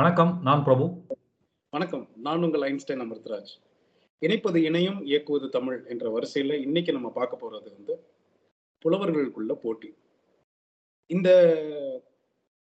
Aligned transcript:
வணக்கம் 0.00 0.40
நான் 0.42 0.62
பிரபு. 0.64 0.84
வணக்கம் 1.70 2.08
நான் 2.16 2.42
உங்கள் 2.42 2.62
ஐன்ஸ்டைன் 2.68 3.00
அமிர்தராஜ். 3.04 3.50
இணைப்பது 4.20 4.58
இணையம் 4.68 5.02
இயக்குவது 5.04 5.48
தமிழ் 5.48 5.84
என்ற 5.88 6.04
வரிசையில 6.14 6.52
இன்னைக்கு 6.60 6.92
நம்ம 6.92 7.08
பார்க்க 7.10 7.40
போறது 7.40 7.68
வந்து 7.72 7.94
புலவர்களுக்குள்ள 8.84 9.52
போட்டி. 9.52 9.94
இந்த 11.06 11.30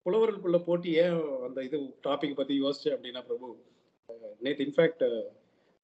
புலவர்களுக்குள்ள 0.04 0.58
போட்டி 0.64 0.92
ஏன் 1.04 1.20
அந்த 1.46 1.62
இது 1.62 1.78
டாபிக் 2.06 2.36
பத்தி 2.36 2.60
யோசிச்சேன் 2.62 2.96
அப்படின்னா 2.96 3.24
பிரபு 3.26 3.56
நேற்று 4.38 4.64
இன்ஃபேக்ட் 4.64 5.22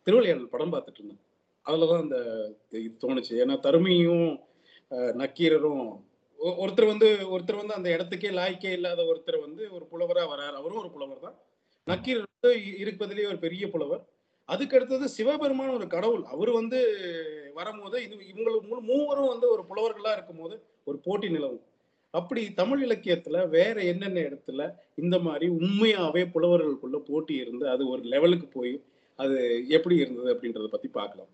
திருவிளையாடல் 0.03 0.53
படம் 0.55 0.73
பார்த்துட்டு 0.73 1.01
இருந்தேன். 1.01 1.23
அதுலதான் 1.67 2.05
அந்த 2.07 2.19
இது 2.71 2.97
தோணுச்சு. 3.07 3.33
ஏன்னா 3.45 3.59
தருமையும் 3.61 4.29
நக்கீரரும் 5.23 5.87
ஒருத்தர் 6.45 6.87
வந்து 6.87 7.39
ஒருத்தர் 7.39 7.57
வந்து 7.57 7.75
அந்த 7.75 7.97
இடத்துக்கே 7.97 8.31
லாய்க்கே 8.31 8.73
இல்லாத 8.73 9.03
ஒருத்தர் 9.03 9.41
வந்து 9.41 9.69
ஒரு 9.71 9.87
புலவரா 9.93 10.23
வரார். 10.23 10.53
அவரும் 10.53 10.79
ஒரு 10.79 10.91
புலவர் 10.91 11.19
தான். 11.19 11.35
நக்கீரர் 11.85 12.25
வந்து 12.41 12.59
இ- 12.59 12.81
இருப்பதிலேயே 12.81 13.27
ஒரு 13.27 13.39
பெரிய 13.39 13.71
புலவர். 13.71 14.05
அதுக்கு 14.45 14.77
அடுத்தது 14.77 15.09
சிவபெருமான் 15.09 15.69
ஒரு 15.69 15.87
கடவுள். 15.87 16.23
அவர் 16.25 16.51
வந்து 16.51 16.99
வரும்போது 17.55 18.03
இது 18.03 18.17
இவங்களுக்கு 18.17 18.81
மூவரும் 18.81 19.27
வந்து 19.27 19.51
ஒரு 19.51 19.65
புலவர்களா 19.69 20.13
இருக்கும்போது 20.13 20.63
ஒரு 20.85 20.99
போட்டி 20.99 21.31
நிலவும். 21.31 21.63
அப்படி 22.11 22.53
தமிழ் 22.53 22.93
இலக்கியத்துல 22.93 23.49
வேற 23.49 23.83
என்னென்ன 23.83 24.21
இடத்துல 24.21 24.75
இந்த 24.95 25.19
மாதிரி 25.19 25.53
உண்மையாவே 25.53 26.31
புலவர்களுக்குள்ள 26.35 26.97
போட்டி 26.97 27.35
இருந்து 27.35 27.69
அது 27.69 27.89
ஒரு 27.89 28.03
லெவலுக்கு 28.03 28.47
போய் 28.47 28.83
அது 29.17 29.65
எப்படி 29.69 29.97
இருந்தது 29.97 30.35
அப்படின்றத 30.35 30.67
பத்தி 30.67 30.89
பார்க்கலாம் 30.89 31.27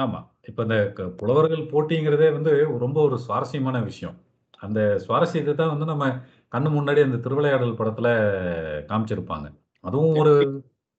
ஆமா. 0.00 0.26
இப்ப 0.48 0.62
இந்த 0.62 0.90
க- 0.94 1.04
புலவர்கள் 1.04 1.58
போட்டிங்கிறதே 1.58 2.32
வந்து 2.32 2.78
ரொம்ப 2.78 3.02
ஒரு 3.02 3.18
சுவாரஸ்யமான 3.18 3.80
விஷயம். 3.80 4.23
அந்த 4.64 4.80
சுவாரஸ்யத்தை 5.04 5.54
தான் 5.54 5.72
வந்து 5.72 5.86
நம்ம 5.92 6.06
கண்ணு 6.52 6.70
முன்னாடி 6.76 7.00
அந்த 7.06 7.18
திருவிளையாடல் 7.24 7.78
படத்துல 7.80 8.08
காமிச்சிருப்பாங்க. 8.90 9.46
அதுவும் 9.84 10.18
ஒரு 10.22 10.34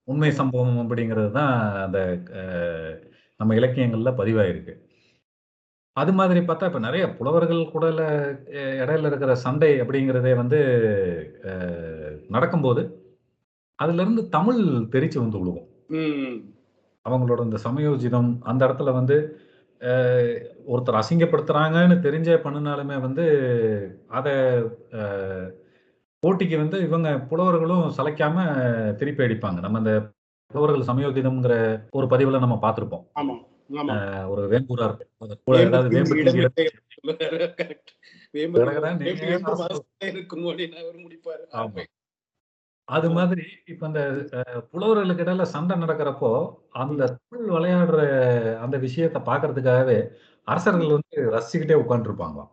உண்மை 0.07 0.31
சம்பவம் 0.39 0.81
அப்படிங்கிறது 0.81 1.31
தான் 1.37 1.53
அந்த 1.85 1.99
நம்ம 3.39 3.55
இலக்கியங்கள்ல 3.59 4.11
பதிவாயிருக்கு. 4.19 4.73
அது 5.97 6.11
மாதிரி 6.11 6.39
பார்த்தா 6.39 6.69
இப்ப 6.69 6.79
நிறைய 6.79 7.03
புலவர்கள் 7.17 7.61
கூட 7.73 7.85
இடையில 8.81 9.09
இருக்கிற 9.09 9.33
சண்டை 9.45 9.71
அப்படிங்கிறதே 9.81 10.33
வந்து 10.41 10.59
நடக்கும்போது 12.29 12.81
அதுல 13.79 14.03
இருந்து 14.03 14.23
தமிழ் 14.29 14.61
தெரிச்சு 14.93 15.17
வந்து 15.23 15.39
விழுகும் 15.41 15.69
அவங்களோட 17.05 17.41
இந்த 17.47 17.57
சமயோஜிதம் 17.65 18.29
அந்த 18.49 18.61
இடத்துல 18.67 18.91
வந்து 18.99 19.17
ஒருத்தர் 19.79 20.99
அசிங்கப்படுத்துறாங்கன்னு 20.99 21.95
தெரிஞ்சே 21.99 22.37
பண்ணினாலுமே 22.37 22.99
வந்து 22.99 23.25
அதை 24.07 24.33
போட்டிக்கு 26.27 26.57
வந்து 26.57 26.79
இவங்க 26.79 27.19
புலவர்களும் 27.19 27.93
சளைக்காம 27.97 28.95
திருப்பி 28.95 29.23
அடிப்பாங்க. 29.23 29.59
நம்ம 29.59 29.77
இந்த 29.77 30.11
புலவர்கள் 30.47 30.95
சமயோஜிதம்ங்கிற 30.95 31.83
ஒரு 31.91 32.07
பதிவுல 32.07 32.39
நம்ம 32.39 32.59
பார்த்திருப்போம். 32.61 33.07
ஒரு 34.27 34.47
வேம்பூரார் 34.47 34.97
அதாவது 35.65 36.01
வேம்புக்கு 36.01 36.15
இடமில்லை 36.15 36.69
correct. 37.05 37.85
வேம்பு- 38.33 38.63
கடகடா 38.63 38.95
நீங்க 38.95 39.03
வேம்பு 39.03 39.25
எந்த 39.25 39.39
காசு 39.39 39.85
மாசத்துல 39.99 40.05
இருக்கும் 40.05 40.43
அப்படின்னு 40.43 40.73
அவர் 40.73 40.95
முடிப்பாரு 40.95 41.53
ஆமா. 41.53 41.83
அது 42.87 43.07
மாதிரி 43.13 43.43
இப்ப 43.67 43.87
அஹ், 44.39 44.61
புலவர்களுக்கு 44.71 45.23
இடையில 45.23 45.45
சண்டை 45.53 45.75
நடக்கிறப்போ 45.77 46.29
அந்த 46.75 47.01
தமிழ் 47.13 47.47
விளையாடுற 47.55 47.99
அந்த 48.61 48.77
விஷயத்தை 48.83 49.21
பார்க்கிறதுக்காகவே 49.27 49.97
அரசர்கள் 50.47 50.95
வந்து 50.95 51.15
ரசிச்சுக்கிட்டே 51.35 51.77
உட்காந்துருப்பாங்களாம் 51.83 52.51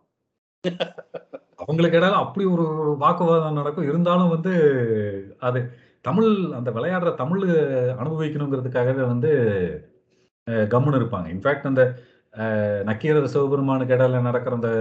அவங்களுக்கு 1.59 1.97
இடையில 1.99 2.21
அப்படி 2.23 2.45
ஒரு 2.53 2.65
வாக்குவாதம் 3.01 3.59
நடக்கும். 3.59 3.89
இருந்தாலும் 3.89 4.33
வந்து 4.35 4.53
அது 5.41 5.59
தமிழ் 6.05 6.29
அந்த 6.57 6.69
விளையாடுற 6.77 7.11
தமிழ் 7.19 7.43
அனுபவிக்கணுங்கிறதுக்காகவே 7.97 9.03
வந்து 9.07 9.31
அஹ், 10.47 10.67
கம்முன்னு 10.73 10.99
இருப்பாங்க. 11.01 11.27
இன்ஃபேக்ட் 11.33 11.69
அந்த 11.69 11.83
அஹ், 12.33 12.81
நக்கீரர் 12.87 13.31
சிவபெருமானுக்கு 13.33 13.95
இடையில 13.95 14.21
நடக்கிற 14.23 14.53
அந்த 14.55 14.71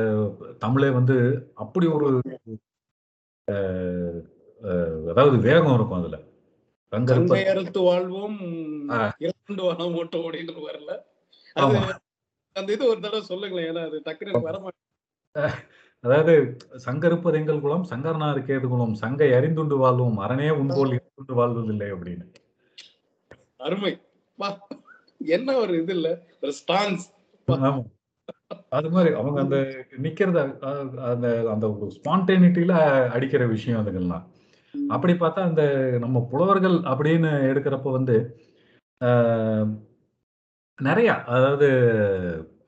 தமிழே 0.61 0.91
வந்து 0.93 1.17
அப்படி 1.59 1.87
ஒரு 1.97 2.09
அதாவது 5.09 5.37
வேகம் 5.47 5.75
இருக்கும் 5.75 6.01
அதுல. 6.01 6.19
கங்கருப்ப 6.93 7.29
கங்கை 7.29 7.45
அறுத்து 7.47 7.81
வாழ்வோம். 7.81 8.39
இரண்டு 9.19 9.63
வாழம் 9.63 9.97
ஓட்டம் 9.97 10.25
அப்படின்னு 10.25 10.65
வரல 10.67 10.91
அது 11.57 11.77
அந்த 12.57 12.69
இது 12.73 12.85
ஒரு 12.89 13.01
தடவை 13.01 13.23
சொல்லுங்களேன் 13.23 13.69
ஏன்னா 13.71 13.83
அது 13.87 13.99
டக்குனு 14.07 14.31
எனக்கு 14.31 14.49
வர 14.49 14.59
மாட்டேங்குது. 14.59 14.89
அதாவது 16.05 16.33
சங்கருப்பது 16.87 17.37
எங்கள் 17.37 17.61
குலம் 17.61 17.85
சங்கரனார் 17.85 18.41
கேது 18.47 18.67
குலம் 18.69 18.95
சங்கை 18.95 19.29
அறிந்துண்டு 19.31 19.77
வாழ்வோம் 19.79 20.19
அரணே 20.19 20.49
உன்போல் 20.53 20.95
இருந்துண்டு 20.95 21.35
வாழ்வதில்லை 21.35 21.89
அப்படின்னு. 21.93 22.25
அருமை. 23.61 23.93
என்ன 25.31 25.57
ஒரு 25.57 25.73
இது 25.83 25.93
இல்ல 25.95 26.09
ஒரு 26.43 26.53
ஸ்டான்ஸ் 26.53 27.05
அது 28.73 28.89
மாதிரி 28.91 29.11
அவங்க 29.15 29.39
அந்த 29.41 29.57
நிக்கிறத 30.03 30.41
அந்த 31.07 31.27
அந்த 31.51 31.67
ஸ்பான்டேனிட்டியில 31.97 32.75
அடிக்கிற 33.09 33.43
விஷயம் 33.47 33.81
அதுங்கெல்லாம் 33.83 34.25
அப்படி 34.91 35.13
பார்த்தா 35.17 35.41
அந்த 35.45 35.63
நம்ம 36.01 36.21
புலவர்கள் 36.31 36.77
அப்படின்னு 36.91 37.31
எடுக்கிறப்ப 37.49 37.91
வந்து 37.93 38.17
ஆஹ், 39.01 39.69
நிறைய 40.79 41.09
அதாவது 41.35 41.69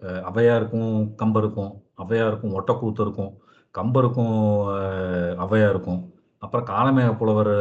அஹ், 0.02 0.22
ஔவையாருக்கும் 0.28 0.90
கம்பருக்கும் 1.20 1.72
ஔவையாருக்கும் 1.98 2.56
ஒட்டக்கூத்தருக்கும் 2.56 3.32
கம்பருக்கும் 3.74 4.34
அஹ், 4.74 5.34
ஔவையாருக்கும் 5.44 6.00
அப்புறம் 6.42 6.66
காலமேக 6.68 7.10
புலவர் 7.16 7.52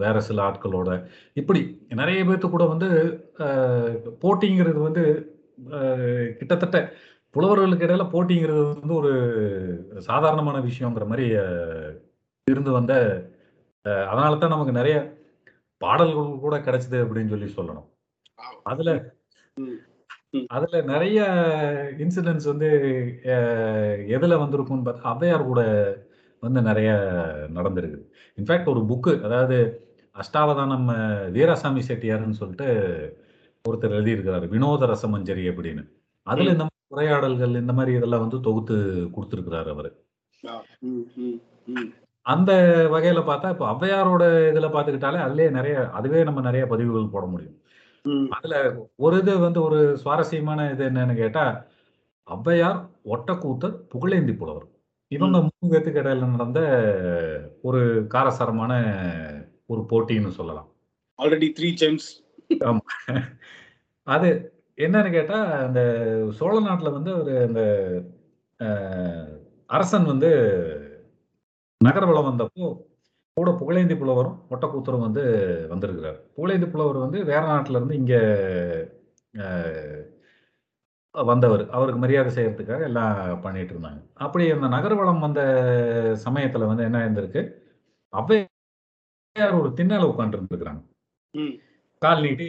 வேற 0.00 0.16
சில 0.20 0.38
ஆட்களோட 0.44 0.90
இப்படி 1.36 1.60
நிறைய 1.94 2.20
பேர்த்து 2.24 2.48
கூட 2.48 2.64
வந்து 2.66 2.88
போட்டிங்கிறது 4.22 4.80
வந்து 4.82 5.02
கிட்டத்தட்ட 6.38 6.78
புலவர்களுக்கு 7.34 7.86
இடையில 7.86 8.04
போட்டிங்கிறது 8.12 8.62
வந்து 8.72 8.94
ஒரு 8.94 9.12
சாதாரணமான 10.06 10.58
விஷயங்கிற 10.66 11.06
மாதிரி 11.06 11.26
இருந்து 12.46 12.72
வந்த 12.72 12.94
அதனால 14.08 14.36
தான் 14.36 14.54
நமக்கு 14.54 14.72
நிறைய 14.72 14.96
பாடல்கள் 15.80 16.42
கூட 16.42 16.56
கிடைச்சது 16.58 16.98
அப்படின்னு 17.04 17.32
சொல்லி 17.34 17.48
சொல்லணும் 17.56 17.88
அதுல. 18.66 18.90
அதுல 20.52 20.80
நிறைய 20.84 21.18
இன்சிடென்ட்ஸ் 22.02 22.48
வந்து 22.50 22.68
எதுல 24.16 24.38
வந்திருக்கும்னு 24.42 24.86
பார்த்தா 24.88 25.12
ஔவையார் 25.12 25.44
கூட 25.44 25.60
வந்து 26.42 26.60
நிறைய 26.62 26.90
நடந்திருக்கு 27.56 28.00
இன்ஃபேக்ட் 28.38 28.72
ஒரு 28.72 28.82
புக்கு 28.90 29.12
அதாவது 29.26 29.56
அஷ்டாவதானம் 30.16 30.86
வீராசாமி 31.34 31.82
செட்டியார்னு 31.88 32.40
சொல்லிட்டு 32.40 32.68
ஒருத்தர் 33.64 33.96
எழுதியிருக்கிறாரு 33.96 34.46
வினோத 34.48 34.86
ரசமஞ்சரி 34.86 35.44
அப்படின்னு 35.50 35.82
அதுல. 36.26 36.52
இந்த 36.54 36.64
மாதிரி 36.64 36.94
உரையாடல்கள் 36.94 37.60
இந்த 37.62 37.72
மாதிரி 37.72 37.92
இதெல்லாம் 37.96 38.24
வந்து 38.24 38.38
தொகுத்து 38.40 38.76
கொடுத்துருக்கிறாரு 39.16 39.70
அவரு. 39.74 39.90
அந்த 42.28 42.52
வகையில 42.94 43.20
பார்த்தா 43.28 43.52
இப்போ 43.54 43.66
ஔவையாரோட 43.72 44.22
இதுல 44.50 44.66
பார்த்துக்கிட்டாலே 44.72 45.20
அதுலயே 45.26 45.50
நிறைய 45.50 45.76
அதுவே 45.98 46.20
நம்ம 46.24 46.40
நிறைய 46.40 46.64
பதிவுகள் 46.72 47.12
போட 47.14 47.24
முடியும். 47.26 47.56
அதுல 48.36 48.54
ஒரு 48.96 49.16
இது 49.22 49.32
வந்து 49.38 49.60
ஒரு 49.62 49.78
சுவாரஸ்யமான 50.02 50.66
இது 50.74 50.82
என்னன்னு 50.90 51.14
கேட்டா 51.14 51.44
ஔவையார் 52.26 52.80
ஒட்டக்கூத்தர் 53.14 53.76
புகழேந்தி 53.92 54.34
புலவர். 54.40 54.66
இவங்க 55.12 55.36
மூணு 55.46 55.70
பேத்துக்கு 55.72 56.00
இடையில 56.02 56.26
நடந்த 56.34 56.60
ஒரு 57.62 57.80
காரசாரமான 58.14 58.72
ஒரு 59.66 59.82
போட்டின்னு 59.90 60.36
சொல்லலாம். 60.38 60.68
ஆல்ரெடி 61.18 61.48
த்ரீ 61.58 61.70
ஜெம்ஸ் 61.82 62.08
ஆமா. 62.66 62.82
அது 64.06 64.28
என்னன்னு 64.78 65.10
கேட்டா 65.10 65.38
அந்த 65.64 65.80
சோழ 66.38 66.54
நாட்டுல 66.60 66.90
வந்து 66.92 67.12
ஒரு 67.20 67.32
அந்த 67.46 67.62
அரசன் 69.70 70.06
வந்து 70.06 70.30
நகர்வலம் 71.80 72.28
வந்தப்போ 72.28 72.66
கூட 73.36 73.50
புகழேந்தி 73.60 73.94
புலவரும் 73.98 74.38
ஒட்டக்கூத்தரும் 74.54 75.04
வந்து 75.06 75.22
வந்திருக்கிறார். 75.72 76.16
புகழேந்தி 76.36 76.66
புலவர் 76.72 76.98
வந்து 77.04 77.18
வேற 77.30 77.42
நாட்டுல 77.50 77.78
இருந்து 77.80 77.98
இங்க 78.00 78.14
வந்தவர். 81.14 81.62
அவருக்கு 81.76 82.00
மரியாதை 82.02 82.30
செய்யறதுக்காக 82.36 82.82
எல்லாம் 82.90 83.14
பண்ணிட்டு 83.44 83.72
இருந்தாங்க. 83.74 84.00
அப்படி 84.26 84.44
அந்த 84.56 84.68
நகர்வலம் 84.76 85.24
வந்த 85.26 85.40
சமயத்துல 86.26 86.68
வந்து 86.70 86.86
என்ன 86.88 86.98
இருந்திருக்கு? 87.06 87.42
ஔவையார் 88.12 88.64
ஒரு 89.62 89.70
திண்ணல 89.78 90.10
உட்காந்துட்டு 90.12 90.40
இருந்திருக்கிறாங்க. 90.40 90.82
கால் 92.02 92.24
நீட்டி 92.26 92.48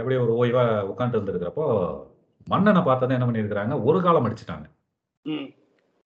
அப்படியே 0.00 0.20
ஒரு 0.26 0.34
ஓய்வா 0.42 0.64
உட்காந்துட்டு 0.92 1.20
இருந்திருக்கிறப்போ 1.20 1.66
மன்னனை 2.46 2.82
பார்த்ததை 2.88 3.14
என்ன 3.16 3.28
பண்ணியிருக்கிறாங்க? 3.28 3.76
ஒரு 3.90 4.00
காலம் 4.06 4.26
அடிச்சிட்டாங்க. 4.28 4.66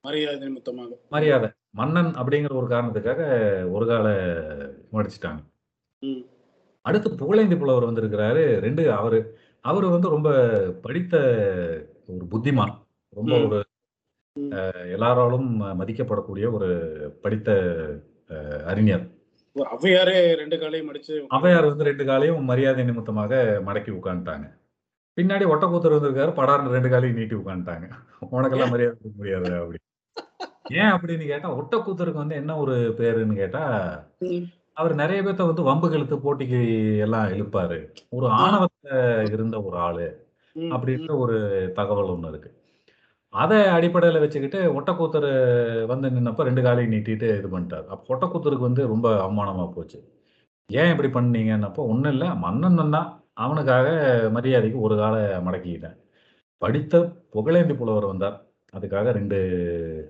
மரியாதை 0.04 0.38
நிமித்தமாக 0.38 0.90
மரியாதை. 1.08 1.48
மன்னன் 1.70 2.10
அப்படிங்கிற 2.14 2.52
ஒரு 2.54 2.66
காரணத்துக்காக 2.66 3.20
ஒரு 3.72 3.84
கால 3.86 4.06
அடிச்சிட்டாங்க 4.92 5.40
ம். 6.02 6.22
அடுத்து 6.84 7.08
புகழேந்தி 7.12 7.56
புலவர் 7.58 7.88
வந்திருக்கிறாரு. 7.88 8.42
ரெண்டு 8.60 8.82
அவரு 8.92 9.18
அவரு 9.64 9.86
வந்து 9.88 10.08
ரொம்ப 10.08 10.28
படித்த 10.82 11.14
ஒரு 12.06 12.24
புத்திமான். 12.32 12.72
ரொம்ப. 13.12 13.34
ஒரு 13.46 13.58
எல்லாராலும் 14.94 15.48
மதிக்கப்படக்கூடிய 15.80 16.46
ஒரு 16.52 16.68
படித்த 17.22 17.48
அறிஞர். 18.64 19.04
ஒரு 19.56 19.68
ஔவையாரே 19.76 20.16
ரெண்டு 20.40 20.56
காலையும் 20.58 20.88
மடிச்சு 20.90 21.14
ஔவையார் 21.36 21.68
வந்து 21.68 21.84
ரெண்டு 21.84 22.04
காலையும் 22.04 22.44
மரியாதை 22.44 22.84
நிமித்தமாக 22.84 23.32
மடக்கி 23.66 23.90
உட்காந்துட்டாங்க 23.90 24.46
பின்னாடி 25.16 25.44
ஒட்டக்கூத்தர் 25.52 25.96
வந்திருக்காரு. 25.96 26.32
படார்னு 26.32 26.74
ரெண்டு 26.76 26.88
காலையும் 26.88 27.18
நீட்டி 27.18 27.36
உட்காந்துட்டாங்க 27.36 27.86
உனக்கெல்லாம் 28.32 28.74
மரியாதை 28.74 28.94
கொடுக்க 28.96 29.16
முடியாது 29.16 29.50
அப்படி? 29.60 29.78
ஏன் 30.70 30.92
அப்படின்னு 30.94 31.26
கேட்டா 31.26 31.56
ஒட்டக்கூத்தருக்கு 31.56 32.22
வந்து 32.22 32.34
என்ன 32.34 32.56
ஒரு 32.58 32.94
பேருன்னு 32.98 33.34
கேட்டா. 33.34 33.62
அவர் 34.74 34.94
நிறைய 34.94 35.22
பேர்த்த 35.22 35.46
வந்து 35.46 35.62
வம்பு 35.62 35.90
கழுத்து 35.90 36.16
போட்டிக்கு 36.16 36.60
எல்லாம் 36.98 37.26
இழுப்பாரு. 37.26 37.78
ஒரு 38.08 38.26
ஆணவத்துல 38.26 38.90
இருந்த 39.32 39.62
ஒரு 39.62 39.76
ஆளு 39.76 40.28
அப்படின்ற 40.56 41.18
ஒரு 41.18 41.36
தகவல் 41.74 42.12
ஒண்ணு 42.14 42.28
இருக்கு. 42.28 42.50
அதை 43.28 43.58
அடிப்படையில 43.58 44.20
வச்சுக்கிட்டு 44.20 44.80
ஒட்டக்கூத்தர் 44.80 45.30
வந்து 45.86 46.08
நின்னப்ப 46.10 46.42
ரெண்டு 46.42 46.62
காலையும் 46.62 46.92
நீட்டிட்டு 46.92 47.26
இது 47.38 47.48
பண்ணிட்டாரு. 47.56 47.86
அப்போ 47.86 48.14
ஒட்டக்கூத்தருக்கு 48.14 48.68
வந்து 48.68 48.86
ரொம்ப 48.86 49.08
அவமானமா 49.26 49.72
போச்சு. 49.72 49.98
ஏன் 50.66 50.90
இப்படி 50.90 51.10
பண்ணீங்கன்னப்போ 51.18 51.82
ஒண்ணும் 51.92 52.12
இல்லை 52.12 52.34
மன்னன் 52.34 52.94
தான் 52.96 53.24
அவனுக்காக 53.34 53.88
மரியாதைக்கு 54.32 54.80
ஒரு 54.80 54.96
காலை 54.96 55.20
மடக்கிக்கிட்டேன். 55.20 55.96
படித்த 56.58 57.12
புகழேந்தி 57.34 57.74
புலவர் 57.76 58.10
வந்தார். 58.12 58.49
அதுக்காக 58.74 59.12
ரெண்டு 59.18 59.38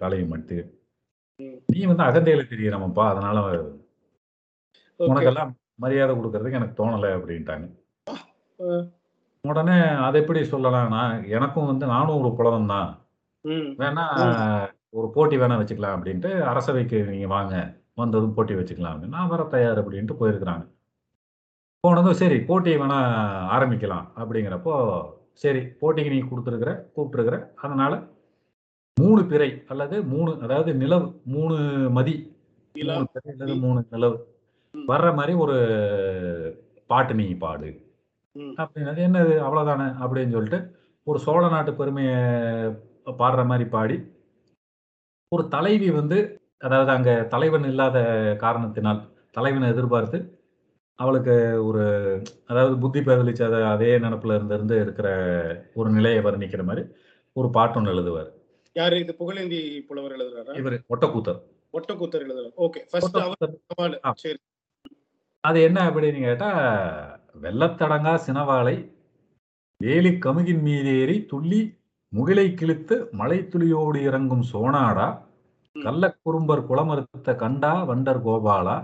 காலையும் 0.00 0.32
மட்டு 0.32 0.56
நீ 1.68 1.80
வந்து 1.90 2.04
அகந்தையில 2.08 2.42
தெரியறமப்பா 2.52 3.04
அதனால. 3.12 3.38
உனக்கெல்லாம் 5.00 5.52
மரியாதை 5.84 6.12
கொடுக்கறதுக்கு 6.14 6.58
எனக்கு 6.58 6.78
தோணலை 6.80 7.10
அப்படின்ட்டாங்க. 7.18 7.66
உடனே 9.44 9.76
அதை 10.06 10.16
எப்படி 10.22 10.40
சொல்லலாம் 10.54 10.90
நான் 10.96 11.14
எனக்கும் 11.36 11.70
வந்து 11.70 11.86
நானும் 11.94 12.18
ஒரு 12.20 12.30
புலவன் 12.38 12.72
தான் 12.74 12.90
வேணா 13.80 14.04
ஒரு 14.98 15.06
போட்டி 15.14 15.36
வேணா 15.42 15.56
வச்சுக்கலாம் 15.60 15.96
அப்படின்ட்டு 15.96 16.30
அரசவைக்கு 16.50 16.98
நீங்க 17.12 17.28
வாங்க 17.36 17.54
வந்ததும் 18.00 18.36
போட்டி 18.36 18.54
வச்சுக்கலாம் 18.58 18.92
அப்படின்னு. 18.92 19.16
நான் 19.16 19.32
வர 19.32 19.42
தயார் 19.54 19.80
அப்படின்ட்டு 19.82 20.20
போயிருக்கிறாங்க 20.20 20.64
போனதும் 21.84 22.20
சரி 22.22 22.38
போட்டியை 22.48 22.78
வேணா 22.82 22.98
ஆரம்பிக்கலாம் 23.56 24.06
அப்படிங்கிறப்போ 24.20 24.74
சரி 25.42 25.60
போட்டிக்கு 25.80 26.14
நீ 26.14 26.20
கொடுத்துருக்குற 26.22 26.72
கூப்பிட்டுருக்குற 26.94 27.36
அதனால 27.64 27.92
மூணு 29.00 29.20
பிறை 29.26 29.50
அல்லது 29.68 29.96
மூணு 30.12 30.30
அதாவது 30.42 30.70
நிலவு 30.74 31.06
மூணு 31.34 31.54
மதி. 31.96 32.14
மூணு 32.74 33.04
பிறை 33.14 33.30
அல்லது 33.34 33.54
மூணு 33.62 33.80
நிலவு. 33.92 34.16
வர்ற 34.74 35.08
மாதிரி 35.14 35.32
ஒரு 35.44 35.56
பாட்டு 36.90 37.14
நீ 37.16 37.26
பாடு 37.40 37.68
ம். 38.36 38.52
அப்படின்னது 38.60 39.00
என்னது 39.06 39.34
அவ்வளவுதானே 39.44 39.86
அப்படின்னு 40.02 40.36
சொல்லிட்டு 40.36 40.60
ஒரு 41.06 41.18
சோழ 41.24 41.42
நாட்டு 41.48 41.72
பெருமையை 41.78 42.16
பாடுற 43.20 43.42
மாதிரி 43.46 43.64
பாடி 43.70 43.96
ஒரு 45.32 45.44
தலைவி 45.52 45.88
வந்து 45.96 46.18
அதாவது 46.60 46.90
அங்க 46.90 47.10
தலைவன் 47.32 47.66
இல்லாத 47.68 47.98
காரணத்தினால் 48.42 49.00
தலைவனை 49.36 49.66
எதிர்பார்த்து 49.72 50.18
அவளுக்கு 50.98 51.34
ஒரு 51.66 51.82
அதாவது 52.46 52.74
புத்தி 52.82 53.00
பேதலிச்சு 53.02 53.44
அதை 53.46 53.60
அதே 53.70 53.90
நினப்புல 53.98 54.34
இருந்து 54.34 54.54
இருந்து 54.56 54.76
இருக்கிற 54.82 55.08
ஒரு 55.76 55.88
நிலையை 55.90 56.20
வர்ணிக்கிற 56.26 56.64
மாதிரி 56.64 56.82
ஒரு 57.36 57.48
பாட்டு 57.50 57.78
ஒன்று 57.78 57.94
எழுதுவார் 57.94 58.30
யாரு? 58.76 58.96
இது 59.00 59.12
புகழேந்தி 59.14 59.58
புலவர் 59.88 60.14
எழுதுறாரா? 60.16 60.52
இவர் 60.56 60.76
ஒட்டக்கூத்தர். 60.88 61.40
ஒட்டக்கூத்தர் 61.74 62.24
எழுதுறாரு. 62.26 62.52
ஓகே 62.58 62.80
ஃபர்ஸ்ட் 62.90 63.18
அவர். 63.18 63.96
சரி. 64.16 64.38
அது 65.44 65.58
என்ன 65.62 65.78
அப்படின்னு 65.90 66.20
கேட்டா 66.20 66.50
வெள்ளத்தடங்கா 67.42 68.14
சினவாளை 68.26 68.76
வேலி 69.80 70.10
கமுகின் 70.18 70.62
மீதேறி 70.62 71.16
துள்ளி 71.26 71.60
முகிலை 72.12 72.54
கிழித்து 72.54 72.96
மலைத்துளியோடு 73.12 73.98
இறங்கும் 74.00 74.44
சோனாடா 74.52 75.08
கள்ளக்குறும்பர் 75.76 76.62
குளமறுத்த 76.66 77.34
கண்டா 77.36 77.72
வண்டர் 77.84 78.22
கோபாலா 78.24 78.76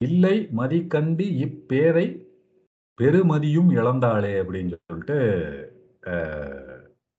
இல்லை 0.00 0.36
மதி 0.50 0.78
கண்டு 0.86 1.24
இப்பேரை 1.46 2.06
பெருமதியும் 2.98 3.70
இழந்தாளே 3.70 4.32
அப்படின்னு 4.40 4.78
சொல்லிட்டு 4.80 5.18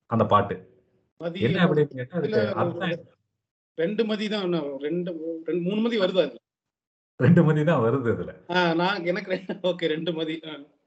அந்த 0.10 0.24
பாட்டு. 0.26 0.56
என்ன 1.42 1.60
அப்படின்னு 1.66 1.98
கேட்டா 2.00 2.90
ரெண்டு 3.78 4.04
மதி 4.08 4.26
தான் 4.30 4.46
ரெண்டு 4.84 5.10
ரெண்டு 5.48 5.62
மூணு 5.66 5.80
மதி 5.82 5.98
வருது 6.02 6.24
ரெண்டு 7.20 7.42
மதி 7.48 7.62
தான் 7.66 7.82
வருது 7.84 8.12
அதுல. 8.14 8.32
நான் 8.80 9.04
எனக்கு 9.10 9.36
ஓகே 9.70 9.88
ரெண்டு 9.92 10.12
மதி. 10.16 10.36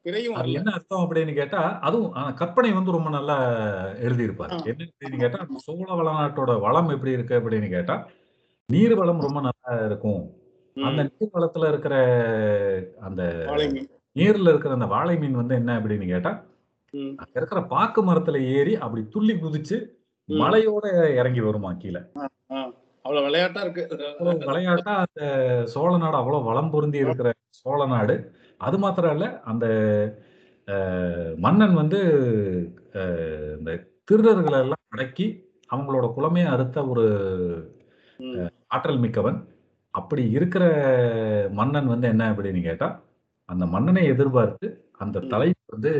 பிறையும் 0.04 0.34
என்ன 0.52 0.72
அர்த்தம் 0.74 1.02
அப்படின்னு 1.02 1.32
கேட்டா 1.36 1.60
அதுவும் 1.86 2.10
கற்பனை 2.40 2.70
வந்து 2.72 2.94
ரொம்ப 2.96 3.10
நல்லா 3.10 3.36
எழுதியிருப்பாரு. 4.06 4.52
ஆ. 4.54 4.64
என்ன 4.70 4.82
அப்படின்னு 4.88 5.20
கேட்டா 5.22 5.38
சோழ 5.64 5.86
வளநாட்டோட 6.00 6.54
வளம் 6.64 6.90
எப்படி 6.94 7.14
இருக்கு 7.16 7.34
அப்படின்னு 7.38 7.68
கேட்டா 7.70 7.96
நீர் 8.68 8.94
வளம் 9.00 9.22
ரொம்ப 9.26 9.40
நல்லா 9.46 9.72
இருக்கும். 9.86 10.20
அந்த 10.76 11.00
நீர் 11.08 11.34
வளத்துல 11.34 11.68
இருக்கிற 11.72 11.94
அந்த 13.02 13.22
நீர்ல 14.16 14.48
இருக்கிற 14.48 14.72
அந்த 14.76 14.88
வாழை 14.92 15.14
மீன் 15.18 15.40
வந்து 15.40 15.54
என்ன 15.54 15.78
அப்படின்னு 15.78 16.08
கேட்டா 16.12 16.32
இருக்கிற 17.34 17.60
பாக்கு 17.70 18.00
மரத்துல 18.04 18.38
ஏறி 18.54 18.74
அப்படி 18.78 19.02
துள்ளி 19.14 19.34
குதிச்சு. 19.38 19.78
மலையோட 20.28 20.86
இறங்கி 21.20 21.40
வருமா 21.40 21.70
கீழே? 21.82 22.00
அவ்வளவு 23.04 23.26
விளையாட்டா 23.26 23.60
இருக்கு. 23.64 23.82
விளையாட்டா 24.50 24.92
அந்த 25.04 25.22
சோழ 25.72 25.90
நாடு 26.02 26.16
அவ்வளவு 26.20 26.48
வளம் 26.50 26.70
பொருந்தி 26.74 26.98
இருக்கிற 27.04 27.30
சோழ 27.62 27.80
நாடு. 27.86 28.14
அது 28.60 28.76
மாத்திரம் 28.84 29.14
இல்ல 29.16 29.26
அந்த 29.52 29.66
மன்னன் 31.44 31.74
வந்து 31.80 31.98
இந்த 33.58 33.70
திருடர்களை 34.10 34.58
எல்லாம் 34.64 34.84
அடக்கி 34.94 35.26
அவங்களோட 35.74 36.06
குலமே 36.16 36.44
அறுத்த 36.54 36.86
ஒரு 36.92 37.04
ஆற்றல் 38.74 39.02
மிக்கவன். 39.04 39.38
அப்படி 39.94 40.22
இருக்கிற 40.36 40.64
மன்னன் 41.58 41.90
வந்து 41.92 42.06
என்ன 42.12 42.24
அப்படின்னு 42.32 42.62
கேட்டா 42.68 42.88
அந்த 43.48 43.64
மன்னனை 43.74 44.04
எதிர்பார்த்து 44.12 44.68
அந்த. 45.04 45.26
தலை 45.32 45.48
வந்து 45.74 45.92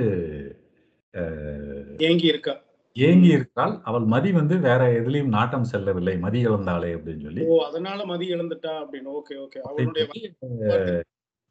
ஏங்கி 2.08 2.26
இருக்கா 2.32 2.54
ஏங்கி 2.96 3.28
இருக்கிறாள் 3.28 3.80
அவள் 3.82 4.04
மதி 4.04 4.32
வந்து 4.32 4.58
வேற 4.58 4.82
எதுலயும் 4.92 5.28
நாட்டம் 5.28 5.64
செல்லவில்லை 5.64 6.18
மதி 6.18 6.46
இழந்தாளே 6.46 6.90
அப்படின்னு 6.96 7.22
சொல்லி. 7.22 7.42
ஓ 7.44 7.54
அதனால 7.64 8.04
மதி 8.04 8.26
இழந்துட்டா 8.34 8.72
அப்படின்னு. 8.82 9.10
Okay 9.18 9.34
okay. 9.44 9.58
அவளுடைய 9.60 10.04
அப்படின்னு 10.06 11.02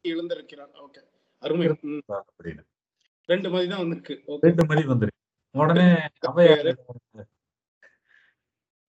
இழந்திருக்கிறான் 0.04 0.72
ஓகே. 0.84 1.02
அருமை. 1.42 1.66
அப்படின்னு. 1.68 2.62
ரெண்டு 3.28 3.50
மதி 3.50 3.68
தான் 3.68 3.78
வந்திருக்கு. 3.78 4.14
ரெண்டு 4.40 4.64
மதி 4.66 4.82
வந்துருக்கு. 4.82 5.20
உடனே 5.54 5.86
அவையார் 6.28 6.70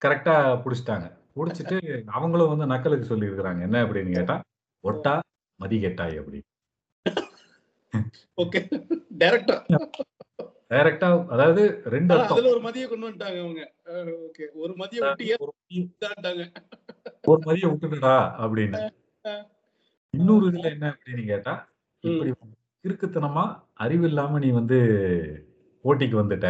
கரெக்டா 0.01 0.33
புடிச்சிட்டாங்க. 0.63 1.05
புடிச்சிட்டு 1.35 1.77
அவங்களும் 2.07 2.51
வந்து 2.51 2.65
நக்கலுக்கு 2.73 3.01
சொல்லி 3.01 3.27
இருக்கிறாங்க 3.27 3.61
என்ன 3.61 3.83
அப்படின்னு 3.85 4.13
கேட்டா 4.13 4.35
ஒட்டா 4.83 5.13
மதி 5.59 5.77
கெட்டாய் 5.83 6.17
அப்படி 6.17 6.39
ஓகே. 8.37 8.59
டைரக்டா 9.17 9.57
டைரக்டா 10.75 11.07
அதாவது 11.33 11.61
ரெண்டு 11.93 12.11
அர்த்தம். 12.13 12.35
அதுல 12.35 12.51
ஒரு 12.51 12.61
மதியை 12.63 12.85
கொண்டு 12.87 13.05
வந்துட்டாங்க 13.07 13.39
அவங்க 13.41 13.61
ஓகே. 14.25 14.45
ஒரு 14.57 14.73
மதியை 14.77 15.01
விட்டு 15.03 15.35
ஒரு 17.27 17.41
மதியை 17.45 17.67
விட்டுடுடா 17.71 18.15
அப்படின்னு. 18.43 18.81
இன்னொரு 20.13 20.45
இதுல 20.49 20.67
என்ன 20.71 20.87
அப்படின்னு 20.93 21.23
கேட்டா 21.29 21.53
இப்படி 22.03 22.31
இருக்குத்தனமா 22.85 23.43
அறிவு 23.83 24.05
இல்லாம 24.07 24.39
நீ 24.39 24.49
வந்து 24.53 24.77
போட்டிக்கு 25.85 26.17
வந்துட்ட. 26.19 26.47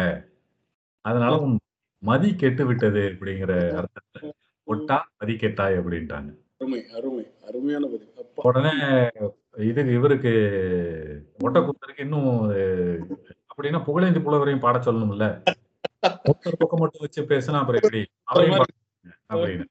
அதனால 1.04 1.32
உன் 1.44 1.56
மதி 2.02 2.28
கெட்டு 2.36 2.64
விட்டது 2.66 3.02
அப்படிங்கிற 3.10 3.52
அர்த்தத்துல 3.78 4.32
ஒட்டா 4.68 4.96
மதி 5.18 5.34
கெட்டாய் 5.36 5.78
அப்படின்ட்டாங்க. 5.80 6.30
அருமை 6.56 6.80
அருமை 6.96 7.24
அருமையான 7.48 7.88
உடனே 8.44 8.72
இது 9.66 9.80
இவருக்கு 9.94 10.32
ஒட்டக்குத்தருக்கு 11.40 12.04
இன்னும் 12.04 12.28
அஹ், 12.54 13.00
அப்படின்னா 13.58 13.78
புகழேந்தி 13.84 14.20
புலவரையும் 14.24 14.64
பாட 14.64 14.78
சொல்லணும்ல? 14.78 15.26
ஒருத்தர் 16.28 16.58
பக்கம் 16.58 16.80
மட்டும் 16.80 17.04
வச்சு 17.04 17.20
பேசினா 17.30 17.60
அப்புறம் 17.60 17.80
எப்படி? 17.80 18.00
அப்படின்னு. 19.32 19.64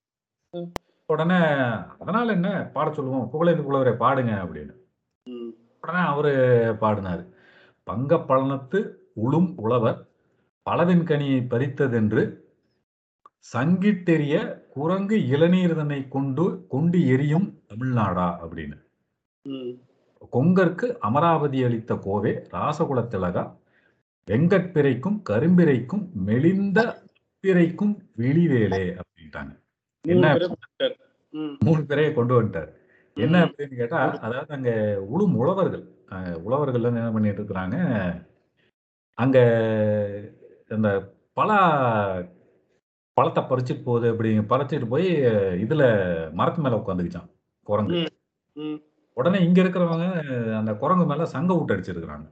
உடனே 1.09 1.37
அதனால 2.01 2.27
என்ன? 2.31 2.49
பாட 2.75 2.87
சொல்லுவோம் 2.93 3.27
புகழேந்தி 3.33 3.63
புலவரை 3.63 3.93
பாடுங்க 3.93 4.31
அப்படின்னு. 4.45 4.73
உடனே 5.81 6.01
அவரு 6.11 6.31
பாடினாரு. 6.81 7.23
பங்க 7.87 8.15
பழனத்து 8.29 8.79
உளும் 9.25 9.49
உழவர் 9.55 9.99
பலவின் 10.65 11.05
கனியை 11.09 11.39
பறித்ததென்று 11.51 12.23
சங்கிட்டெறிய 13.53 14.35
குரங்கு 14.75 15.17
இளநீர் 15.33 15.75
தன்னை 15.75 15.99
கொண்டு 16.07 16.45
கொண்டு 16.67 16.99
எரியும் 17.13 17.47
தமிழ்நாடா 17.69 18.27
அப்படின்னு. 18.43 18.77
கொங்கற்கு 20.31 20.87
அமராவதி 20.99 21.59
அளித்த 21.63 21.93
கோவே 22.05 22.33
ராசகுலத்திலகா 22.55 23.43
வெங்கட்பிறைக்கும் 24.27 25.17
கரும்பிறைக்கும் 25.29 26.05
மெலிந்த 26.27 26.79
பிறைக்கும் 27.43 27.95
விழிவேலே 28.21 28.85
அப்படின்ட்டாங்க. 28.99 29.51
என்ன 30.05 30.31
மூணு 31.63 31.81
பேரைய 31.89 32.09
கொண்டு 32.13 32.33
வந்துட்டாரு. 32.37 32.71
என்ன 33.17 33.35
அப்படின்னு 33.45 33.75
கேட்டா 33.81 33.99
அதாவது 34.25 34.51
அங்க 34.57 34.71
உளும் 35.13 35.35
உழவர்கள் 35.41 35.83
உழவர்கள் 36.45 36.87
என்ன 36.89 37.11
பண்ணிட்டு 37.15 37.41
இருக்கிறாங்க? 37.41 37.77
அங்க 39.17 39.37
இந்த 40.75 40.89
பலா 41.37 41.59
பழத்தை 43.17 43.41
பறிச்சுட்டு 43.49 43.83
போகுது 43.87 44.07
அப்படி 44.11 44.31
பறிச்சுட்டு 44.53 44.87
போய் 44.93 45.07
இதுல 45.63 45.83
மரத்து 46.39 46.63
மேல 46.63 46.79
உட்காந்துக்கிச்சான் 46.81 47.29
குரங்கு. 47.67 48.01
உடனே 49.17 49.39
இங்க 49.47 49.59
இருக்கிறவங்க 49.63 50.07
அந்த 50.59 50.71
குரங்கு 50.81 51.05
மேல 51.11 51.27
சங்க 51.35 51.51
விட்டு 51.57 51.75
அடிச்சிருக்கிறாங்க. 51.75 52.27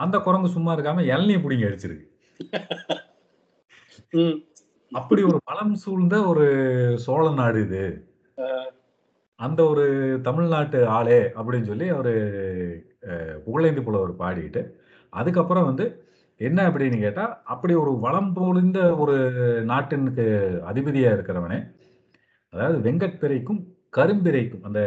அந்த 0.00 0.18
குரங்கு 0.18 0.48
சும்மா 0.48 0.76
இருக்காம 0.76 1.06
இளநிய 1.06 1.38
பிடிங்கி 1.38 1.68
அடிச்சிருக்கு. 1.68 2.06
அப்படி 4.92 5.22
ஒரு 5.22 5.40
பலம் 5.44 5.76
சூழ்ந்த 5.76 6.26
ஒரு 6.26 6.46
சோழ 6.96 7.34
நாடு 7.34 7.60
இது. 7.60 8.08
அந்த 9.40 9.64
ஒரு 9.64 10.22
தமிழ்நாட்டு 10.22 10.88
ஆளே 10.88 11.32
அப்படின்னு 11.36 11.62
சொல்லி 11.62 11.88
அவரு 11.88 12.12
புகழேந்தி 13.46 13.82
புலவர் 13.82 14.14
பாடிட்டு 14.14 14.74
அதுக்கப்புறம் 15.12 15.64
வந்து 15.64 16.06
என்ன 16.40 16.70
அப்படின்னு 16.70 16.98
கேட்டா 16.98 17.42
அப்படி 17.44 17.74
ஒரு 17.74 17.98
வளம் 17.98 18.36
பொழிந்த 18.36 18.96
ஒரு 18.96 19.30
நாட்டினுக்கு 19.64 20.22
அதிபதியா 20.70 21.16
இருக்கிறவனே 21.16 21.64
அதாவது 22.52 22.78
வெங்கட்பிறைக்கும் 22.78 23.66
கரும்பிறைக்கும் 23.96 24.62
அந்த 24.62 24.80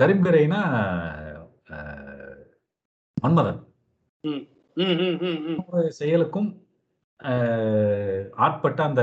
கரும்பிறைனா 0.00 0.60
மன்மதன் 3.24 3.60
செயலுக்கும் 5.98 6.48
ஆட்பட்ட 8.44 8.80
அந்த 8.88 9.02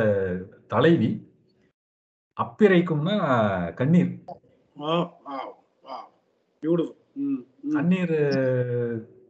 தலைவி 0.73 1.09
அப்பிறைக்கும்னா 2.37 3.15
கண்ணீர். 3.79 4.11
கண்ணீர் 7.75 8.15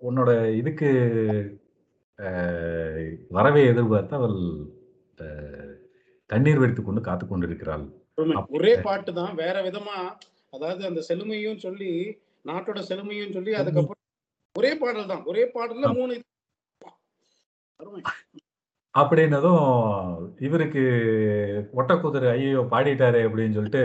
உன்னோட 0.07 0.29
இதுக்கு 0.59 0.89
வரவை 3.29 3.63
எதிர்பார்த்து 3.71 4.15
அவள் 4.19 4.37
கண்ணீர் 6.29 6.61
வெடித்துக் 6.61 6.87
கொண்டு 6.87 7.01
காத்து 7.07 7.25
கொண்டிருக்கிறாள். 7.25 7.85
ஒரே 8.57 8.73
பாட்டு 8.87 9.11
தான். 9.13 9.33
வேற 9.43 9.55
விதமா 9.67 9.97
அதாவது 10.53 10.81
அந்த 10.89 11.01
செழுமையும் 11.09 11.61
சொல்லி 11.65 11.91
நாட்டோட 12.45 12.79
செழுமையும் 12.89 13.35
சொல்லி 13.37 13.53
அதுக்கப்புறம் 13.61 14.01
ஒரே 14.55 14.71
பாடல் 14.81 15.11
தான். 15.11 15.23
ஒரே 15.25 15.43
பாடல்ல 15.55 15.87
மூணு 15.97 16.13
அப்படின்னதும் 18.95 19.63
இவருக்கு 20.39 20.83
ஒட்டக்குதிரை 21.73 22.27
ஐயோ 22.33 22.61
பாடிட்டாரே 22.73 23.21
அப்படின்னு 23.27 23.57
சொல்லிட்டு 23.57 23.81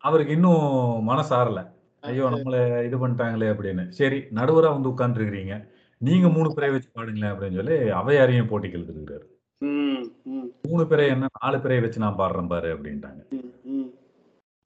அவருக்கு 0.00 0.32
இன்னும் 0.32 0.64
மனசாரல 1.06 1.60
ஐயோ 2.02 2.24
நம்மள 2.34 2.56
இது 2.86 2.96
பண்ணிட்டாங்களே 2.96 3.48
அப்படின்னு. 3.52 3.84
சரி 3.90 4.18
நடுவரா 4.38 4.70
வந்து 4.74 4.90
உட்கார்ந்துருக்கிறீங்க. 4.92 5.54
நீங்க 6.00 6.28
மூணு 6.28 6.48
பேரை 6.54 6.70
வச்சு 6.70 6.88
பாடுங்களேன் 6.90 7.32
அப்படின்னு 7.32 7.58
சொல்லி 7.60 7.76
அவையாரையும் 8.00 8.50
போட்டி 8.50 8.72
இழுத்துருக்காரு 8.72 9.26
ம் 9.60 10.04
ம். 10.32 10.48
மூணு 10.68 10.84
பேரை 10.86 11.04
என்ன? 11.08 11.26
நாலு 11.42 11.58
பேரை 11.62 11.80
வச்சு 11.80 12.04
நான் 12.04 12.18
பாடுறேன் 12.20 12.52
பாரு 12.52 12.68
அப்படின்ட்டாங்க. 12.76 13.20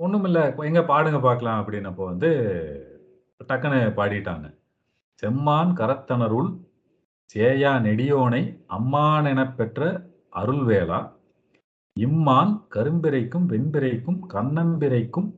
ஒண்ணுமில்ல 0.00 0.38
எங்க 0.70 0.82
பாடுங்க 0.92 1.20
பார்க்கலாம் 1.20 1.60
அப்படின்னப்போ 1.60 2.04
வந்து 2.04 2.30
டக்குன்னு 3.40 3.80
பாடிட்டாங்க. 3.98 4.46
செம்மான் 5.22 5.72
கரத்தனருள் 5.76 6.50
சேயா 7.34 7.80
நெடியோனை 7.80 8.60
அம்மான் 8.66 9.24
எனப் 9.24 9.56
பெற்ற 9.56 10.10
அருள்வேளா. 10.36 11.12
இம்மான் 12.00 12.66
கரும்பிறைக்கும் 12.74 13.46
வெண்பிறைக்கும் 13.46 14.20
கண்ணம்பிறைக்கும் 14.34 15.28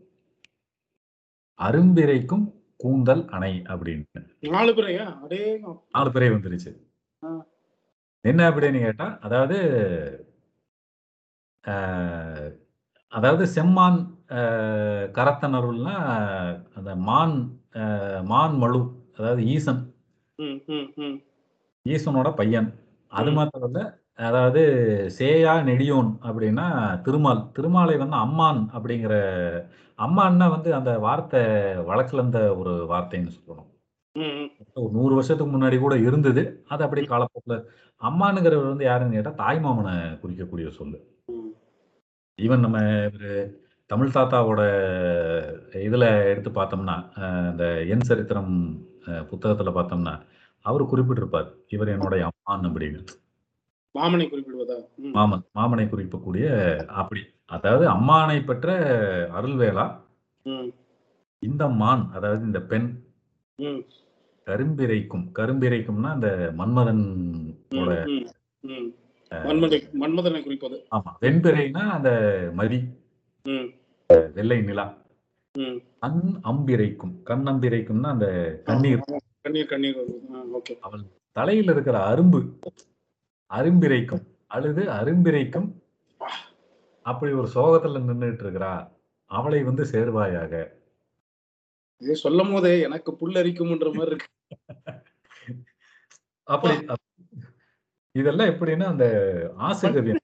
அரும்பிறைக்கும் 1.59 2.45
கூந்தல் 2.77 3.29
அணை 3.29 3.63
அப்படின்னு. 3.67 4.21
நாலு 4.41 4.73
அடே 5.23 5.59
நாலு 5.91 6.13
பிறை 6.13 6.31
வந்துருச்சு. 6.31 6.73
என்ன 8.21 8.51
அப்படின்னு 8.51 8.81
கேட்டா 8.81 9.19
அதாவது 9.21 9.59
அதாவது 13.09 13.45
செம்மான் 13.47 13.99
கரத்தனருள்னா 15.19 15.95
அந்த 16.75 16.97
மான் 16.97 17.61
மான் 18.25 18.57
மழு 18.57 18.98
அதாவது 19.19 19.43
ஈசன். 19.55 19.81
ஈசனோட 21.87 22.29
பையன். 22.35 22.69
அது. 23.13 23.31
மாத்திரம் 23.33 23.69
இல்ல 23.69 23.81
அதாவது 24.29 24.63
சேயா 25.19 25.53
நெடியோன் 25.63 26.11
அப்படின்னா 26.29 26.67
திருமால். 27.07 27.43
திருமாலை 27.57 27.97
வந்து 27.97 28.17
அம்மான் 28.17 28.63
அப்படிங்கிற 28.77 29.15
அம்மான்னா 29.99 30.47
வந்து 30.51 30.71
அந்த 30.75 30.91
வார்த்தை 30.99 31.41
வழக்குல 31.89 32.21
இருந்த 32.21 32.41
ஒரு 32.57 32.73
வார்த்தைன்னு 32.93 33.35
சொல்லணும். 33.37 33.69
ஒரு 34.77 34.91
நூறு 34.93 35.13
வருஷத்துக்கு 35.15 35.53
முன்னாடி 35.55 35.77
கூட 35.79 35.95
இருந்தது. 35.99 36.43
அது 36.69 36.85
அப்படி 36.85 37.03
காலப்போக்கில் 37.07 37.59
அம்மானுங்கிறவர் 38.03 38.73
வந்து 38.73 38.85
யாருன்னு 38.85 39.17
கேட்டா 39.17 39.33
தாய்மாமனை 39.43 39.95
குறிக்கக்கூடிய 40.23 40.69
சொல்லு 40.79 40.99
ஈவன் 42.39 42.65
நம்ம 42.65 42.79
இவரு 43.07 43.31
தமிழ் 43.91 44.15
தாத்தாவோட 44.15 44.63
இதுல 45.87 46.05
எடுத்து 46.31 46.51
பார்த்தோம்னா 46.51 46.97
இந்த 47.51 47.65
என் 47.93 48.09
சரித்திரம் 48.11 48.53
புத்தகத்துல 49.31 49.73
பார்த்தோம்னா 49.75 50.15
அவர் 50.65 50.91
குறிப்பிட்டிருப்பார் 50.91 51.49
இவர் 51.69 51.88
என்னுடைய 51.88 52.23
அம்மான் 52.29 52.67
அப்படின்னு. 52.69 53.00
மாமனை 53.95 54.25
குறிப்பிடுவதா? 54.29 54.77
மாமன் 55.15 55.45
மாமனை 55.55 55.85
குறிக்கக்கூடிய 55.87 56.47
அப்படி. 56.95 57.23
அதாவது 57.49 57.85
அம்மானை 57.88 58.45
பெற்ற 58.45 58.69
அருள்வேளா 59.33 59.87
ம். 60.47 60.69
இந்த 61.43 61.69
மான் 61.81 62.05
அதாவது 62.12 62.43
இந்த 62.45 62.61
பெண் 62.65 62.88
கரும்பிரைக்கும் 64.47 65.25
கரும்பிரைக்கும்னா 65.38 66.11
அந்த 66.11 66.29
மன்மதன் 66.57 67.05
மன்மதனை 70.00 70.38
குறிப்பது. 70.43 70.77
ஆமா 70.91 71.11
வெண்பிறைனா 71.23 71.83
அந்த 71.97 72.11
மதி 72.55 72.79
வெள்ளை 74.35 74.59
நிலா. 74.62 74.85
கண் 75.52 76.40
அம்பிரைக்கும். 76.43 77.23
கண் 77.23 77.49
அம்பிரைக்கும்னா 77.49 78.07
அந்த 78.07 78.61
கண்ணீர். 78.64 79.00
கண்ணீர் 79.40 79.67
கண்ணீர் 79.67 80.78
அவள் 80.81 81.00
தலையில 81.33 81.73
இருக்கிற 81.73 82.14
அரும்பு. 82.14 82.59
அரும்பிரைக்கும். 83.55 84.26
அழுது 84.47 84.83
அரும்பிரைக்கும். 84.83 85.73
அப்படி 87.02 87.33
ஒரு 87.33 87.49
சோகத்துல 87.55 88.00
நின்றுட்டு 88.00 88.43
இருக்கிறா 88.43 88.90
அவளை 89.25 89.62
வந்து 89.62 89.83
சேர்வாயாக. 89.83 90.69
இது 91.97 92.17
சொல்லும் 92.17 92.52
போதே 92.52 92.81
எனக்கு 92.81 93.12
புல்லரிக்கும்ன்ற 93.12 93.93
மாதிரி 93.93 94.07
இருக்கு. 94.07 94.26
அப்படி 96.45 96.75
அப்- 96.75 96.97
இதெல்லாம் 98.12 98.49
எப்படின்னா 98.49 98.85
அந்த 98.85 99.52
ஆசிரியர். 99.57 100.21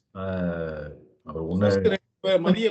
அவர் 1.28 1.48
ஒண்ணு 1.52 1.70
மதிய 2.48 2.68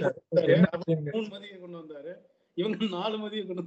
கொண்டு 1.62 1.78
வந்தாரு. 1.80 2.12
இவங்க 2.56 2.86
நாலு 2.96 3.16
மதிய 3.22 3.42
கொண்டு. 3.48 3.62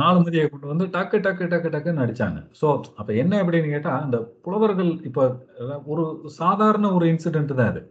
நாலு 0.00 0.18
மதியை 0.24 0.44
கொண்டு 0.48 0.66
வந்து 0.70 0.86
டக்கு 0.96 1.18
டக்கு 1.26 1.44
டக்கு 1.52 1.68
டக்குன்னு 1.74 2.04
அடிச்சாங்க. 2.04 2.40
ஸோ 2.60 2.66
அப்ப 3.00 3.10
என்ன 3.22 3.34
அப்படின்னு 3.42 3.68
கேட்டா 3.74 3.92
அந்த 4.04 4.18
புலவர்கள் 4.46 4.90
இப்ப 5.08 5.28
ஒரு 5.92 6.04
சாதாரண 6.40 6.90
ஒரு 6.98 7.06
இன்சிடென்ட் 7.12 7.54
தான் 7.60 7.70
அது. 7.72 7.82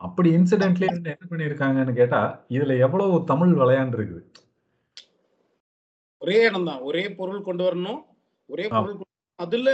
அப்படி 0.00 0.28
இன்சிடென்ட்லயே 0.38 0.90
வந்து 0.94 1.12
என்ன 1.14 1.26
பண்ணியிருக்காங்கன்னு 1.30 1.94
கேட்டா 2.00 2.20
இதுல 2.56 2.76
எவ்வளவு 2.86 3.14
தமிழ் 3.30 3.54
விளையாண்டு 3.60 3.98
இருக்குது. 3.98 4.22
ஒரே 6.22 6.38
இடம் 6.48 6.68
தான். 6.70 6.80
ஒரே 6.88 7.02
பொருள் 7.18 7.46
கொண்டு 7.48 7.62
வரணும். 7.68 8.00
ஒரே. 8.48 8.66
பொருள். 8.68 8.96
அதுல 9.38 9.68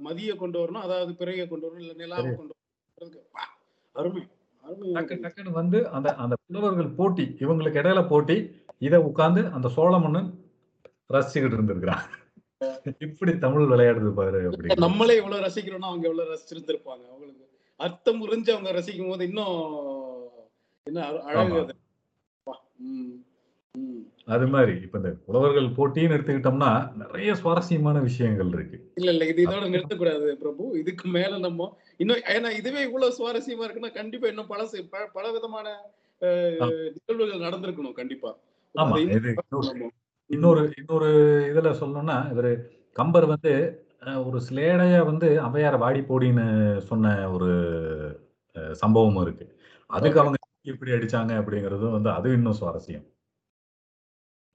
மதிய 0.00 0.36
கொண்டு 0.36 0.58
வரணும் 0.58 0.82
அதாவது 0.82 1.12
பிறைய 1.12 1.48
கொண்டு 1.48 1.66
வரணும் 1.66 1.80
இல்ல 1.80 1.92
நிலாவை 1.94 2.30
கொண்டு 2.34 2.54
வரணும் 2.98 3.24
அருமை 3.94 4.22
அருமை. 4.64 4.88
டக்கு 4.92 5.14
டக்குன்னு 5.16 5.50
வந்து 5.52 5.88
அந்த 5.88 6.08
அந்த 6.16 6.34
புலவர்கள் 6.44 6.88
போட்டி 6.90 7.24
இவங்களுக்கு 7.40 7.80
இடையில 7.80 8.08
போட்டி 8.08 8.36
இதை 8.78 8.98
உட்கார்ந்து 9.00 9.46
அந்த 9.50 9.68
சோழ 9.68 9.98
மன்னன் 9.98 10.30
ரசிச்சுக்கிட்டு 11.10 11.56
இருந்திருக்கிறான். 11.56 12.04
இப்படி 13.00 13.32
தமிழ் 13.38 13.70
விளையாடுது 13.70 14.12
பாரு 14.14 14.38
அப்படி 14.46 14.80
நம்மளே 14.80 15.16
எவ்வளவு 15.16 15.44
ரசிக்கிறோம்னா 15.46 15.88
அவங்க 15.88 16.08
எவ்வளவு 16.08 16.32
ரசிச்சிருந்திருப்பாங்க? 16.32 17.04
அவங்களுக்கு 17.08 17.44
அர்த்தம் 17.80 18.20
புரிஞ்சு 18.22 18.50
அவங்க 18.50 18.70
ரசிக்கும் 18.72 19.08
போது 19.08 19.26
இன்னும் 19.26 19.56
என்ன 20.86 21.00
அழ- 21.06 21.24
அழகு. 21.24 21.60
அது 24.28 24.46
மாதிரி 24.48 24.72
இப்ப 24.82 24.96
இந்த 24.98 25.10
புலவர்கள் 25.24 25.66
போட்டின்னு 25.76 26.14
எடுத்துக்கிட்டோம்னா 26.16 26.70
நிறைய 27.02 27.30
சுவாரஸ்யமான 27.40 27.96
விஷயங்கள் 28.06 28.50
இருக்கு. 28.50 28.78
இல்ல 28.98 29.10
இல்ல 29.12 29.24
இது 29.26 29.40
இதோட 29.44 29.64
நிறுத்தக்கூடாது 29.72 30.32
பிரபு. 30.40 30.64
இதுக்கு 30.80 31.06
மேல 31.14 31.38
நம்ம 31.38 31.68
இன்னும் 32.00 32.22
ஏன்னா 32.34 32.50
இதுவே 32.58 32.80
இவ்வளவு 32.82 33.16
சுவாரஸ்யமா 33.18 33.66
இருக்குன்னா 33.66 33.92
கண்டிப்பா 33.94 34.28
இன்னும் 34.28 34.50
பல 34.50 34.64
பல 35.14 35.26
விதமான 35.32 35.66
நிகழ்வுகள் 36.96 37.44
நடந்திருக்கணும் 37.44 37.98
கண்டிப்பா. 37.98 38.30
ஆமா 38.74 38.96
இது 39.06 39.32
இன்னொரு 40.30 40.62
இன்னொரு 40.76 41.10
இதுல 41.50 41.70
சொல்லணும்னா 41.80 42.18
இவரு 42.32 42.52
கம்பர் 42.96 43.26
வந்து 43.26 43.52
ஒரு 44.24 44.38
ஸ்லேடைய 44.46 44.96
வந்து 45.04 45.28
அவையார 45.42 45.74
வாடி 45.78 46.00
போடின்னு 46.02 46.46
சொன்ன 46.88 47.06
ஒரு 47.30 47.50
அஹ், 48.56 48.74
சம்பவமும் 48.80 49.22
இருக்கு. 49.22 49.44
அதுக்கு 49.90 50.20
அவங்க 50.20 50.36
எப்படி 50.66 50.90
அடிச்சாங்க 50.92 51.32
அப்படிங்கறதும் 51.40 51.96
வந்து 51.96 52.10
அது 52.12 52.28
இன்னும் 52.32 52.58
சுவாரஸ்யம். 52.58 53.04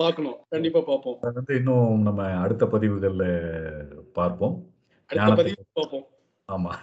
பார்க்கணும் 0.02 0.38
கண்டிப்பா 0.50 0.82
பார்ப்போம் 0.82 1.18
அது 1.22 1.34
வந்து 1.34 1.56
இன்னும் 1.56 2.02
நம்ம 2.02 2.30
அடுத்த 2.38 2.66
பதிவுகள்ல 2.66 3.26
பார்ப்போம் 4.14 4.56
பார்ப்போம் 5.74 6.06
ஆமா 6.50 6.74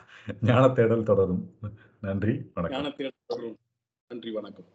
ஞான 0.43 0.65
தேடல் 0.69 1.03
தொடரும். 1.03 1.43
நன்றி. 2.01 2.35
வணக்கம். 2.55 2.77
ஞான 2.77 2.91
தேடல் 2.91 3.27
தொடரும். 3.27 3.57
நன்றி, 4.11 4.31
வணக்கம். 4.31 4.69